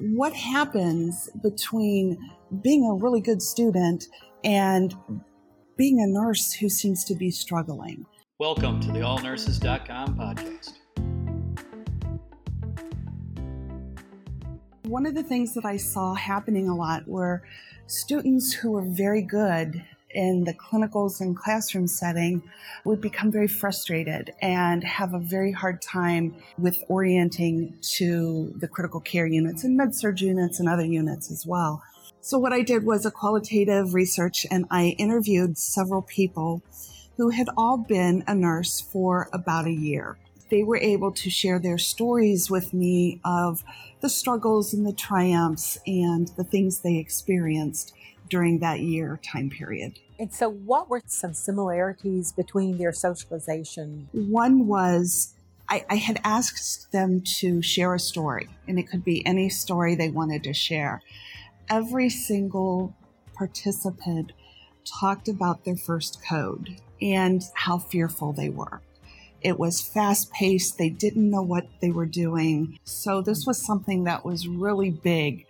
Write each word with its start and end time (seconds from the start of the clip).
what 0.00 0.32
happens 0.32 1.28
between 1.42 2.18
being 2.62 2.84
a 2.84 2.94
really 2.94 3.20
good 3.20 3.42
student 3.42 4.06
and 4.44 4.94
being 5.76 6.00
a 6.00 6.06
nurse 6.06 6.52
who 6.52 6.68
seems 6.68 7.04
to 7.04 7.14
be 7.14 7.30
struggling? 7.30 8.04
Welcome 8.38 8.80
to 8.80 8.88
the 8.88 9.00
allnurses.com 9.00 10.16
podcast. 10.16 10.74
One 14.84 15.06
of 15.06 15.14
the 15.14 15.22
things 15.22 15.54
that 15.54 15.64
I 15.64 15.76
saw 15.76 16.14
happening 16.14 16.68
a 16.68 16.74
lot 16.74 17.06
were 17.06 17.42
students 17.86 18.52
who 18.52 18.72
were 18.72 18.82
very 18.82 19.22
good 19.22 19.84
in 20.10 20.44
the 20.44 20.54
clinicals 20.54 21.20
and 21.20 21.36
classroom 21.36 21.86
setting 21.86 22.42
would 22.84 23.00
become 23.00 23.30
very 23.30 23.48
frustrated 23.48 24.32
and 24.40 24.82
have 24.84 25.14
a 25.14 25.18
very 25.18 25.52
hard 25.52 25.82
time 25.82 26.34
with 26.56 26.82
orienting 26.88 27.76
to 27.80 28.52
the 28.56 28.68
critical 28.68 29.00
care 29.00 29.26
units 29.26 29.64
and 29.64 29.76
med 29.76 29.94
surg 29.94 30.20
units 30.20 30.60
and 30.60 30.68
other 30.68 30.84
units 30.84 31.30
as 31.30 31.46
well. 31.46 31.82
So 32.20 32.38
what 32.38 32.52
I 32.52 32.62
did 32.62 32.84
was 32.84 33.06
a 33.06 33.10
qualitative 33.10 33.94
research 33.94 34.46
and 34.50 34.66
I 34.70 34.96
interviewed 34.98 35.56
several 35.56 36.02
people 36.02 36.62
who 37.16 37.30
had 37.30 37.48
all 37.56 37.76
been 37.76 38.24
a 38.26 38.34
nurse 38.34 38.80
for 38.80 39.28
about 39.32 39.66
a 39.66 39.72
year. 39.72 40.18
They 40.50 40.62
were 40.62 40.78
able 40.78 41.12
to 41.12 41.30
share 41.30 41.58
their 41.58 41.78
stories 41.78 42.50
with 42.50 42.72
me 42.72 43.20
of 43.24 43.62
the 44.00 44.08
struggles 44.08 44.72
and 44.72 44.86
the 44.86 44.92
triumphs 44.92 45.78
and 45.86 46.28
the 46.36 46.44
things 46.44 46.80
they 46.80 46.96
experienced 46.96 47.92
during 48.28 48.58
that 48.60 48.80
year 48.80 49.18
time 49.22 49.50
period. 49.50 49.98
And 50.18 50.32
so, 50.32 50.48
what 50.48 50.88
were 50.88 51.02
some 51.06 51.34
similarities 51.34 52.32
between 52.32 52.78
their 52.78 52.92
socialization? 52.92 54.08
One 54.12 54.66
was 54.66 55.34
I, 55.68 55.84
I, 55.90 55.96
had 55.96 56.20
asked 56.24 56.92
them 56.92 57.20
to 57.38 57.60
share 57.60 57.94
a 57.94 58.00
story, 58.00 58.48
and 58.66 58.78
it 58.78 58.88
could 58.88 59.04
be 59.04 59.24
any 59.26 59.48
story 59.50 59.94
they 59.94 60.08
wanted 60.08 60.42
to 60.44 60.54
share. 60.54 61.02
Every 61.68 62.08
single 62.08 62.94
participant 63.34 64.32
talked 64.84 65.28
about 65.28 65.64
their 65.64 65.76
first 65.76 66.20
code 66.26 66.80
and 67.02 67.42
how 67.52 67.78
fearful 67.78 68.32
they 68.32 68.48
were. 68.48 68.80
It 69.42 69.58
was 69.58 69.82
fast 69.82 70.32
paced. 70.32 70.78
They 70.78 70.88
didn't 70.88 71.30
know 71.30 71.42
what 71.42 71.68
they 71.80 71.90
were 71.90 72.06
doing. 72.06 72.78
So, 72.84 73.20
this 73.20 73.46
was 73.46 73.64
something 73.64 74.04
that 74.04 74.24
was 74.24 74.48
really 74.48 74.90
big 74.90 75.46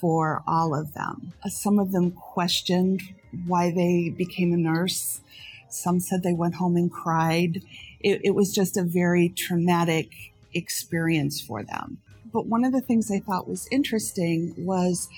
for 0.00 0.42
all 0.46 0.74
of 0.74 0.94
them. 0.94 1.32
Uh, 1.44 1.48
some 1.48 1.78
of 1.78 1.92
them 1.92 2.10
questioned 2.10 3.02
why 3.46 3.70
they 3.70 4.08
became 4.08 4.52
a 4.52 4.56
nurse. 4.56 5.20
Some 5.68 6.00
said 6.00 6.22
they 6.22 6.32
went 6.32 6.54
home 6.54 6.76
and 6.76 6.90
cried. 6.90 7.62
It, 8.00 8.20
it, 8.24 8.34
was 8.34 8.52
just 8.52 8.76
a 8.76 8.82
very 8.82 9.28
traumatic 9.28 10.10
experience 10.54 11.40
for 11.40 11.62
them. 11.62 11.98
But 12.32 12.46
one 12.46 12.64
of 12.64 12.72
the 12.72 12.80
things 12.80 13.10
I 13.10 13.18
thought 13.18 13.48
was 13.48 13.68
interesting 13.70 14.54
was 14.58 15.08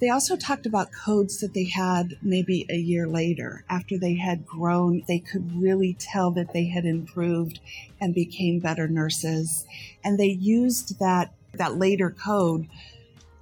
they 0.00 0.10
also 0.10 0.36
talked 0.36 0.66
about 0.66 0.90
codes 0.92 1.38
that 1.38 1.54
they 1.54 1.66
had 1.66 2.16
maybe 2.22 2.66
a 2.68 2.76
year 2.76 3.06
later. 3.06 3.64
After 3.68 3.96
they 3.96 4.16
had 4.16 4.44
grown, 4.44 5.04
they 5.06 5.20
could 5.20 5.60
really 5.60 5.94
tell 5.94 6.32
that 6.32 6.52
they 6.52 6.64
had 6.66 6.84
improved 6.84 7.60
and 8.00 8.12
became 8.12 8.58
better 8.58 8.88
nurses. 8.88 9.64
And 10.02 10.18
they 10.18 10.26
used 10.26 10.98
that, 10.98 11.32
that 11.54 11.76
later 11.76 12.10
code 12.10 12.66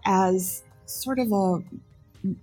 as 0.05 0.62
sort 0.91 1.19
of 1.19 1.33
a 1.33 1.62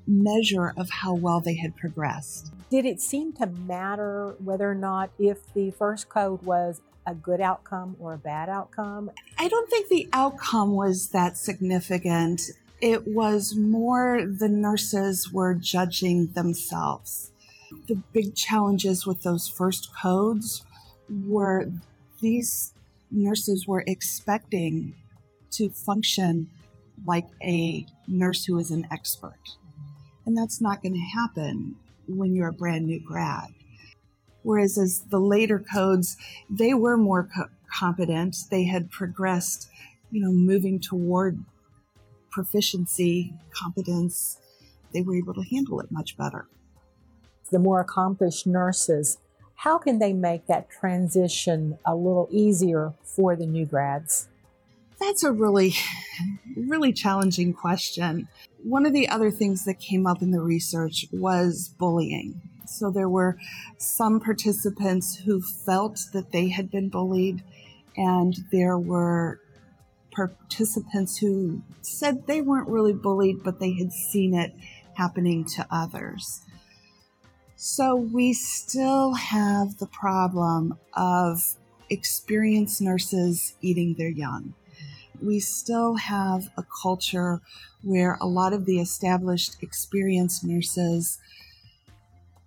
measure 0.08 0.74
of 0.76 0.90
how 0.90 1.14
well 1.14 1.40
they 1.40 1.56
had 1.56 1.76
progressed. 1.76 2.52
Did 2.70 2.86
it 2.86 3.02
seem 3.02 3.34
to 3.34 3.46
matter 3.46 4.36
whether 4.44 4.70
or 4.70 4.76
not 4.76 5.12
if 5.20 5.54
the 5.54 5.72
first 5.72 6.10
code 6.10 6.42
was 6.42 6.82
a 7.06 7.14
good 7.14 7.40
outcome 7.40 7.96
or 8.00 8.14
a 8.14 8.18
bad 8.18 8.50
outcome? 8.50 9.12
I 9.38 9.48
don't 9.48 9.70
think 9.70 9.88
the 9.88 10.10
outcome 10.12 10.74
was 10.74 11.10
that 11.10 11.38
significant. 11.38 12.42
It 12.82 13.08
was 13.08 13.56
more 13.56 14.26
the 14.26 14.50
nurses 14.50 15.32
were 15.32 15.54
judging 15.54 16.28
themselves. 16.28 17.32
The 17.88 17.96
big 18.14 18.36
challenges 18.36 19.06
with 19.06 19.24
those 19.24 19.48
first 19.48 19.90
codes 19.96 20.66
were 21.10 21.72
these 22.20 22.74
nurses 23.10 23.68
were 23.68 23.84
expecting 23.88 24.96
to 25.52 25.70
function 25.70 26.50
like 27.06 27.28
a 27.44 27.86
nurse 28.08 28.46
who 28.46 28.58
is 28.60 28.72
an 28.72 28.88
expert. 28.92 29.40
And 30.26 30.38
that's 30.38 30.62
not 30.62 30.82
going 30.82 30.94
to 30.94 31.00
happen 31.00 31.76
when 32.08 32.34
you're 32.34 32.50
a 32.50 32.54
brand 32.54 32.86
new 32.86 33.00
grad. 33.00 33.48
Whereas 34.44 34.78
as 34.78 35.02
the 35.10 35.20
later 35.20 35.60
codes, 35.60 36.18
they 36.50 36.74
were 36.74 36.98
more 36.98 37.24
co- 37.34 37.50
competent. 37.74 38.38
They 38.50 38.64
had 38.64 38.92
progressed, 38.92 39.70
you 40.12 40.22
know, 40.22 40.32
moving 40.32 40.80
toward 40.80 41.44
proficiency, 42.30 43.34
competence. 43.52 44.38
They 44.94 45.02
were 45.02 45.16
able 45.16 45.34
to 45.34 45.44
handle 45.44 45.80
it 45.80 45.92
much 45.92 46.18
better. 46.18 46.48
The 47.52 47.60
more 47.60 47.80
accomplished 47.80 48.46
nurses, 48.46 49.18
how 49.56 49.78
can 49.78 50.00
they 50.00 50.14
make 50.14 50.48
that 50.48 50.70
transition 50.70 51.80
a 51.86 51.96
little 51.96 52.28
easier 52.32 52.94
for 53.04 53.36
the 53.36 53.48
new 53.48 53.66
grads? 53.66 54.28
That's 55.00 55.24
a 55.24 55.32
really, 55.32 55.76
really 56.56 56.92
challenging 56.92 57.54
question. 57.54 58.28
One 58.64 58.86
of 58.86 58.94
the 58.94 59.08
other 59.10 59.30
things 59.30 59.64
that 59.66 59.80
came 59.80 60.08
up 60.08 60.22
in 60.22 60.32
the 60.32 60.42
research 60.42 61.06
was 61.12 61.74
bullying. 61.78 62.42
So 62.66 62.90
there 62.90 63.10
were 63.10 63.38
some 63.78 64.20
participants 64.20 65.16
who 65.16 65.42
felt 65.42 66.00
that 66.14 66.32
they 66.32 66.50
had 66.50 66.72
been 66.72 66.90
bullied, 66.90 67.44
and 67.96 68.36
there 68.52 68.78
were 68.78 69.40
participants 70.12 71.18
who 71.18 71.62
said 71.82 72.26
they 72.26 72.42
weren't 72.42 72.68
really 72.68 72.94
bullied, 72.94 73.44
but 73.44 73.60
they 73.60 73.74
had 73.74 73.92
seen 73.94 74.34
it 74.34 74.54
happening 74.96 75.46
to 75.46 75.68
others. 75.70 76.42
So 77.56 77.96
we 77.96 78.34
still 78.34 79.14
have 79.14 79.78
the 79.78 79.86
problem 79.86 80.78
of 80.94 81.56
experienced 81.90 82.82
nurses 82.82 83.56
eating 83.62 83.94
their 83.94 84.10
young 84.10 84.54
we 85.22 85.40
still 85.40 85.96
have 85.96 86.50
a 86.58 86.64
culture 86.82 87.42
where 87.84 88.18
a 88.22 88.28
lot 88.28 88.54
of 88.54 88.66
the 88.66 88.80
established, 88.80 89.58
experienced 89.62 90.44
nurses 90.44 91.20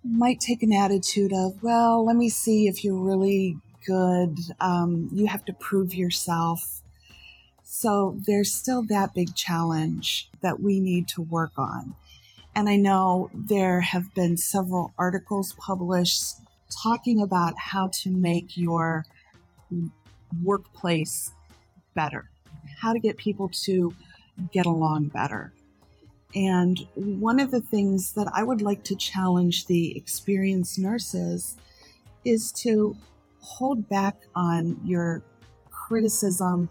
might 0.03 0.39
take 0.39 0.63
an 0.63 0.73
attitude 0.73 1.31
of, 1.33 1.61
well, 1.61 2.03
let 2.05 2.15
me 2.15 2.29
see 2.29 2.67
if 2.67 2.83
you're 2.83 2.95
really 2.95 3.57
good. 3.85 4.37
Um, 4.59 5.09
you 5.13 5.27
have 5.27 5.45
to 5.45 5.53
prove 5.53 5.93
yourself. 5.93 6.81
So 7.63 8.17
there's 8.25 8.53
still 8.53 8.83
that 8.83 9.13
big 9.13 9.35
challenge 9.35 10.29
that 10.41 10.59
we 10.59 10.79
need 10.79 11.07
to 11.09 11.21
work 11.21 11.51
on. 11.57 11.95
And 12.55 12.67
I 12.67 12.75
know 12.75 13.29
there 13.33 13.81
have 13.81 14.13
been 14.13 14.37
several 14.37 14.93
articles 14.97 15.53
published 15.53 16.35
talking 16.69 17.21
about 17.21 17.57
how 17.57 17.89
to 17.93 18.09
make 18.09 18.57
your 18.57 19.05
workplace 20.43 21.31
better 21.93 22.30
how 22.81 22.93
to 22.93 22.99
get 22.99 23.17
people 23.17 23.49
to 23.49 23.93
get 24.51 24.65
along 24.65 25.05
better. 25.09 25.53
And 26.33 26.79
one 26.95 27.39
of 27.39 27.51
the 27.51 27.61
things 27.61 28.13
that 28.13 28.27
I 28.33 28.43
would 28.43 28.61
like 28.61 28.83
to 28.85 28.95
challenge 28.95 29.65
the 29.67 29.95
experienced 29.97 30.79
nurses 30.79 31.57
is 32.23 32.51
to 32.53 32.95
hold 33.39 33.89
back 33.89 34.15
on 34.35 34.79
your 34.83 35.23
criticism 35.69 36.69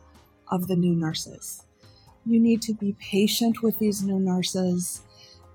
of 0.48 0.66
the 0.66 0.76
new 0.76 0.94
nurses. 0.94 1.64
You 2.24 2.40
need 2.40 2.62
to 2.62 2.74
be 2.74 2.96
patient 2.98 3.62
with 3.62 3.78
these 3.78 4.02
new 4.02 4.18
nurses. 4.18 5.02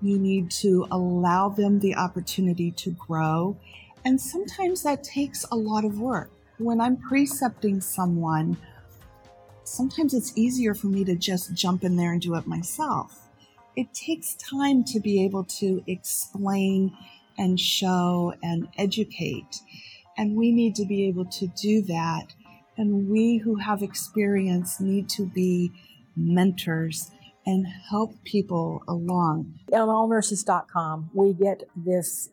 You 0.00 0.18
need 0.18 0.50
to 0.52 0.86
allow 0.90 1.48
them 1.48 1.80
the 1.80 1.96
opportunity 1.96 2.70
to 2.72 2.90
grow. 2.92 3.56
And 4.04 4.20
sometimes 4.20 4.82
that 4.84 5.02
takes 5.02 5.44
a 5.50 5.56
lot 5.56 5.84
of 5.84 5.98
work. 5.98 6.30
When 6.58 6.80
I'm 6.80 6.96
precepting 6.96 7.80
someone, 7.80 8.56
sometimes 9.66 10.14
it's 10.14 10.32
easier 10.36 10.74
for 10.74 10.86
me 10.86 11.04
to 11.04 11.14
just 11.14 11.52
jump 11.54 11.84
in 11.84 11.96
there 11.96 12.12
and 12.12 12.22
do 12.22 12.34
it 12.34 12.46
myself. 12.46 13.28
It 13.74 13.92
takes 13.92 14.34
time 14.36 14.84
to 14.84 15.00
be 15.00 15.24
able 15.24 15.44
to 15.44 15.82
explain 15.86 16.96
and 17.36 17.60
show 17.60 18.32
and 18.42 18.68
educate. 18.78 19.60
And 20.16 20.34
we 20.34 20.52
need 20.52 20.74
to 20.76 20.86
be 20.86 21.06
able 21.08 21.26
to 21.26 21.46
do 21.48 21.82
that. 21.82 22.34
And 22.78 23.08
we 23.08 23.38
who 23.38 23.56
have 23.56 23.82
experience 23.82 24.80
need 24.80 25.08
to 25.10 25.26
be 25.26 25.72
mentors 26.16 27.10
and 27.44 27.66
help 27.90 28.14
people 28.24 28.82
along. 28.88 29.54
On 29.72 29.88
allnurses.com, 29.88 31.10
we 31.12 31.34
get 31.34 31.64
this 31.76 32.30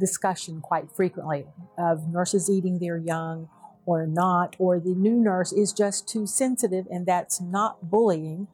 discussion 0.00 0.60
quite 0.60 0.90
frequently 0.92 1.46
of 1.78 2.08
nurses 2.08 2.50
eating 2.50 2.78
their 2.78 2.98
young 2.98 3.48
or 3.86 4.06
not, 4.06 4.56
or 4.58 4.78
the 4.78 4.94
new 4.94 5.14
nurse 5.14 5.52
is 5.52 5.72
just 5.72 6.08
too 6.08 6.26
sensitive 6.26 6.86
and 6.90 7.06
that's 7.06 7.40
not 7.40 7.90
bullying. 7.90 8.48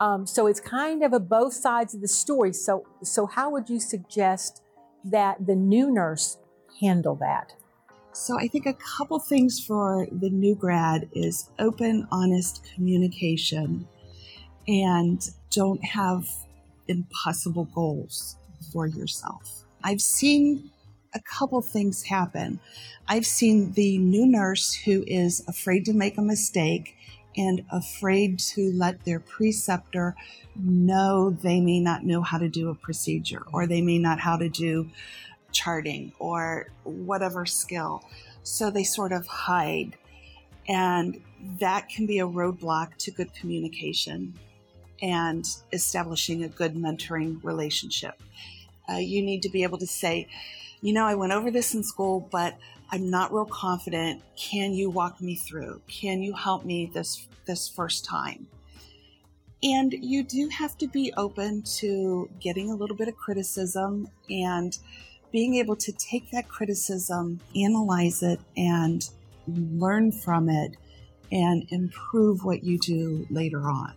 Um, 0.00 0.26
so 0.26 0.46
it's 0.46 0.60
kind 0.60 1.02
of 1.02 1.12
a 1.12 1.20
both 1.20 1.52
sides 1.52 1.94
of 1.94 2.00
the 2.00 2.08
story. 2.08 2.52
So, 2.52 2.86
so 3.02 3.26
how 3.26 3.50
would 3.50 3.68
you 3.68 3.80
suggest 3.80 4.62
that 5.04 5.44
the 5.44 5.56
new 5.56 5.90
nurse 5.90 6.38
handle 6.80 7.16
that? 7.16 7.52
So 8.12 8.38
I 8.38 8.48
think 8.48 8.66
a 8.66 8.74
couple 8.74 9.18
things 9.18 9.64
for 9.64 10.06
the 10.10 10.30
new 10.30 10.54
grad 10.54 11.08
is 11.12 11.50
open, 11.58 12.06
honest 12.10 12.68
communication 12.74 13.86
and 14.66 15.28
don't 15.50 15.82
have 15.84 16.28
impossible 16.88 17.64
goals 17.74 18.36
for 18.72 18.86
yourself. 18.86 19.64
I've 19.82 20.00
seen 20.00 20.70
a 21.14 21.20
couple 21.20 21.60
things 21.62 22.02
happen. 22.02 22.60
I've 23.06 23.26
seen 23.26 23.72
the 23.72 23.98
new 23.98 24.26
nurse 24.26 24.74
who 24.74 25.04
is 25.06 25.42
afraid 25.48 25.84
to 25.86 25.92
make 25.92 26.18
a 26.18 26.22
mistake 26.22 26.96
and 27.36 27.64
afraid 27.70 28.38
to 28.38 28.72
let 28.72 29.04
their 29.04 29.20
preceptor 29.20 30.16
know 30.56 31.30
they 31.30 31.60
may 31.60 31.80
not 31.80 32.04
know 32.04 32.22
how 32.22 32.38
to 32.38 32.48
do 32.48 32.68
a 32.68 32.74
procedure 32.74 33.42
or 33.52 33.66
they 33.66 33.80
may 33.80 33.98
not 33.98 34.18
how 34.18 34.36
to 34.36 34.48
do 34.48 34.90
charting 35.52 36.12
or 36.18 36.68
whatever 36.84 37.46
skill. 37.46 38.02
So 38.42 38.70
they 38.70 38.84
sort 38.84 39.12
of 39.12 39.26
hide. 39.26 39.96
And 40.66 41.20
that 41.60 41.88
can 41.88 42.06
be 42.06 42.18
a 42.18 42.26
roadblock 42.26 42.96
to 42.98 43.10
good 43.10 43.32
communication 43.34 44.34
and 45.00 45.46
establishing 45.72 46.42
a 46.42 46.48
good 46.48 46.74
mentoring 46.74 47.42
relationship. 47.44 48.20
Uh, 48.90 48.96
you 48.96 49.22
need 49.22 49.42
to 49.42 49.48
be 49.48 49.62
able 49.62 49.78
to 49.78 49.86
say, 49.86 50.26
you 50.80 50.92
know, 50.92 51.04
I 51.04 51.14
went 51.14 51.32
over 51.32 51.50
this 51.50 51.74
in 51.74 51.82
school, 51.82 52.28
but 52.30 52.56
I'm 52.90 53.10
not 53.10 53.32
real 53.32 53.44
confident. 53.44 54.22
Can 54.36 54.72
you 54.72 54.90
walk 54.90 55.20
me 55.20 55.34
through? 55.34 55.82
Can 55.88 56.22
you 56.22 56.32
help 56.34 56.64
me 56.64 56.90
this 56.92 57.26
this 57.46 57.68
first 57.68 58.04
time? 58.04 58.46
And 59.62 59.92
you 59.92 60.22
do 60.22 60.48
have 60.48 60.78
to 60.78 60.86
be 60.86 61.12
open 61.16 61.62
to 61.78 62.30
getting 62.38 62.70
a 62.70 62.76
little 62.76 62.96
bit 62.96 63.08
of 63.08 63.16
criticism 63.16 64.08
and 64.30 64.78
being 65.32 65.56
able 65.56 65.76
to 65.76 65.92
take 65.92 66.30
that 66.30 66.48
criticism, 66.48 67.40
analyze 67.56 68.22
it, 68.22 68.40
and 68.56 69.08
learn 69.48 70.12
from 70.12 70.48
it 70.48 70.76
and 71.32 71.66
improve 71.70 72.44
what 72.44 72.62
you 72.62 72.78
do 72.78 73.26
later 73.30 73.68
on. 73.68 73.94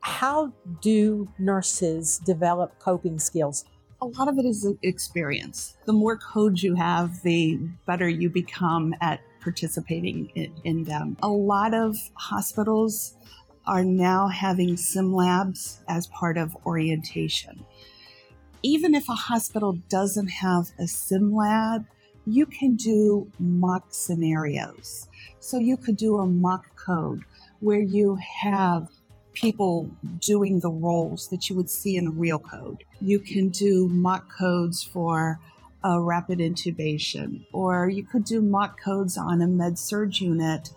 How 0.00 0.52
do 0.80 1.28
nurses 1.38 2.18
develop 2.18 2.78
coping 2.78 3.18
skills? 3.18 3.64
A 4.02 4.06
lot 4.06 4.28
of 4.28 4.38
it 4.38 4.46
is 4.46 4.66
experience. 4.82 5.76
The 5.84 5.92
more 5.92 6.16
codes 6.16 6.62
you 6.62 6.74
have, 6.74 7.20
the 7.22 7.58
better 7.86 8.08
you 8.08 8.30
become 8.30 8.94
at 9.00 9.20
participating 9.40 10.30
in, 10.34 10.52
in 10.64 10.84
them. 10.84 11.16
A 11.22 11.28
lot 11.28 11.74
of 11.74 11.96
hospitals 12.14 13.14
are 13.66 13.84
now 13.84 14.28
having 14.28 14.76
sim 14.76 15.14
labs 15.14 15.80
as 15.88 16.06
part 16.08 16.38
of 16.38 16.56
orientation. 16.64 17.64
Even 18.62 18.94
if 18.94 19.08
a 19.08 19.14
hospital 19.14 19.78
doesn't 19.88 20.28
have 20.28 20.70
a 20.78 20.86
sim 20.86 21.34
lab, 21.34 21.84
you 22.26 22.46
can 22.46 22.76
do 22.76 23.30
mock 23.38 23.86
scenarios. 23.90 25.08
So 25.40 25.58
you 25.58 25.76
could 25.76 25.96
do 25.96 26.18
a 26.18 26.26
mock 26.26 26.74
code 26.76 27.22
where 27.60 27.80
you 27.80 28.16
have 28.16 28.88
people 29.40 29.90
doing 30.20 30.60
the 30.60 30.70
roles 30.70 31.28
that 31.28 31.48
you 31.48 31.56
would 31.56 31.70
see 31.70 31.96
in 31.96 32.06
a 32.06 32.10
real 32.10 32.38
code. 32.38 32.84
You 33.00 33.18
can 33.18 33.48
do 33.48 33.88
mock 33.88 34.30
codes 34.36 34.82
for 34.82 35.40
a 35.82 36.00
rapid 36.00 36.40
intubation, 36.40 37.46
or 37.52 37.88
you 37.88 38.04
could 38.04 38.24
do 38.24 38.42
mock 38.42 38.78
codes 38.80 39.16
on 39.16 39.40
a 39.40 39.46
med 39.46 39.78
surg 39.78 40.20
unit 40.20 40.70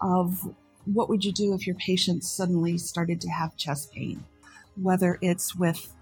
of 0.00 0.54
what 0.84 1.08
would 1.08 1.24
you 1.24 1.32
do 1.32 1.54
if 1.54 1.66
your 1.66 1.76
patient 1.76 2.22
suddenly 2.22 2.78
started 2.78 3.20
to 3.22 3.28
have 3.28 3.56
chest 3.56 3.92
pain, 3.92 4.22
whether 4.80 5.18
it's 5.20 5.56
with 5.56 5.92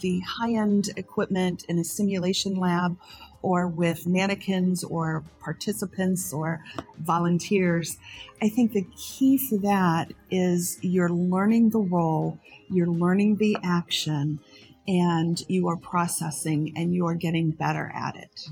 the 0.00 0.20
high 0.20 0.52
end 0.52 0.90
equipment 0.96 1.64
in 1.68 1.78
a 1.78 1.84
simulation 1.84 2.54
lab 2.54 2.96
or 3.42 3.68
with 3.68 4.06
mannequins 4.06 4.82
or 4.82 5.24
participants 5.40 6.32
or 6.32 6.64
volunteers. 7.00 7.98
I 8.42 8.48
think 8.48 8.72
the 8.72 8.86
key 8.96 9.38
for 9.38 9.58
that 9.58 10.12
is 10.30 10.78
you're 10.82 11.10
learning 11.10 11.70
the 11.70 11.78
role, 11.78 12.38
you're 12.68 12.88
learning 12.88 13.36
the 13.36 13.56
action, 13.62 14.40
and 14.88 15.42
you 15.48 15.68
are 15.68 15.76
processing 15.76 16.72
and 16.76 16.94
you 16.94 17.06
are 17.06 17.14
getting 17.14 17.50
better 17.50 17.92
at 17.94 18.16
it. 18.16 18.48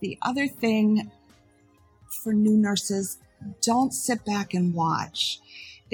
The 0.00 0.18
other 0.22 0.46
thing 0.46 1.10
for 2.22 2.32
new 2.32 2.56
nurses, 2.56 3.18
don't 3.60 3.92
sit 3.92 4.24
back 4.24 4.54
and 4.54 4.74
watch. 4.74 5.40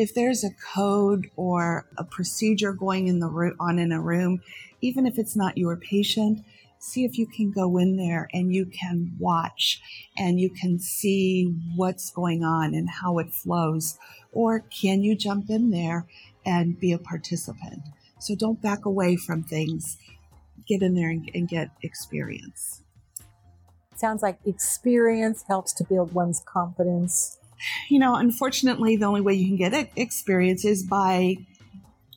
If 0.00 0.14
there's 0.14 0.44
a 0.44 0.55
code 0.75 1.31
or 1.37 1.85
a 1.99 2.05
procedure 2.05 2.73
going 2.73 3.08
in 3.08 3.20
the 3.20 3.55
on 3.61 3.79
in 3.79 3.93
a 3.93 4.00
room, 4.00 4.41
even 4.81 5.06
if 5.06 5.19
it's 5.19 5.37
not 5.37 5.58
your 5.58 5.76
patient, 5.76 6.43
see 6.79 7.05
if 7.05 7.19
you 7.19 7.26
can 7.26 7.50
go 7.50 7.76
in 7.76 7.99
there 7.99 8.26
and 8.32 8.50
you 8.50 8.64
can 8.64 9.14
watch 9.19 9.79
and 10.17 10.41
you 10.41 10.49
can 10.49 10.79
see 10.79 11.55
what's 11.76 12.08
going 12.08 12.43
on 12.43 12.73
and 12.73 12.88
how 12.88 13.19
it 13.19 13.31
flows. 13.31 13.99
Or 14.32 14.61
can 14.61 15.02
you 15.02 15.14
jump 15.14 15.50
in 15.50 15.69
there 15.69 16.06
and 16.47 16.81
be 16.81 16.93
a 16.93 16.99
participant? 16.99 17.82
So 18.20 18.35
don't 18.35 18.62
back 18.62 18.87
away 18.87 19.17
from 19.17 19.43
things. 19.43 19.99
Get 20.67 20.81
in 20.81 20.94
there 20.94 21.11
and, 21.11 21.31
and 21.35 21.47
get 21.47 21.73
experience. 21.82 22.81
Sounds 23.97 24.23
like 24.23 24.38
experience 24.47 25.44
helps 25.47 25.75
to 25.75 25.85
build 25.85 26.14
one's 26.14 26.41
confidence. 26.41 27.37
You 27.89 27.99
know, 27.99 28.15
unfortunately, 28.15 28.97
the 28.97 29.07
only 29.07 29.21
way 29.21 29.35
you 29.35 29.47
can 29.47 29.57
get 29.57 29.91
experience 29.97 30.65
is 30.65 30.83
by 30.83 31.37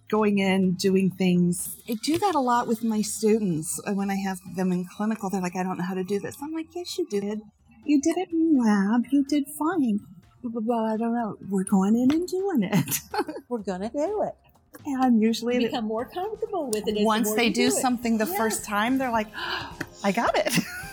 going 0.10 0.38
in, 0.38 0.74
doing 0.74 1.10
things. 1.10 1.76
I 1.90 1.96
do 2.04 2.20
that 2.20 2.36
a 2.36 2.40
lot 2.40 2.68
with 2.68 2.84
my 2.84 3.02
students 3.02 3.82
uh, 3.88 3.94
when 3.94 4.12
I 4.12 4.16
have 4.16 4.38
them 4.56 4.72
in 4.72 4.86
clinical. 4.86 5.30
They're 5.30 5.42
like, 5.42 5.56
I 5.56 5.64
don't 5.64 5.78
know 5.78 5.84
how 5.84 5.96
to 5.96 6.04
do 6.04 6.20
this. 6.20 6.38
I'm 6.42 6.54
like, 6.54 6.68
yes, 6.76 6.98
you 6.98 7.08
did. 7.08 7.42
You 7.84 8.00
did 8.00 8.18
it 8.18 8.30
in 8.32 8.60
lab. 8.64 9.06
You 9.10 9.26
did 9.26 9.48
fine. 9.48 10.00
But 10.44 10.72
I 10.72 10.98
don't 10.98 11.16
know. 11.16 11.38
We're 11.50 11.64
going 11.64 11.96
in 11.96 12.12
and 12.12 12.28
doing 12.28 12.64
it. 12.64 13.00
We're 13.50 13.60
going 13.60 13.82
to 13.82 13.90
do 13.90 14.24
it. 14.24 14.36
And 14.86 15.22
usually 15.22 15.60
become 15.60 15.86
more 15.86 16.06
comfortable 16.06 16.70
with 16.70 16.88
it. 16.88 17.06
once 17.06 17.30
the 17.32 17.36
they 17.36 17.50
do, 17.50 17.70
do 17.70 17.72
something 17.72 18.18
the 18.18 18.26
yes. 18.26 18.38
first 18.38 18.66
time, 18.66 18.98
they're 18.98 19.12
like, 19.12 19.28
I 20.04 20.12
got 20.12 20.38
it. 20.38 20.54